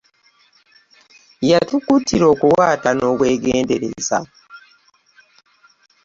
Yatukuutira 1.49 2.25
okuwaata 2.33 2.89
n'obwegendereza. 2.93 4.19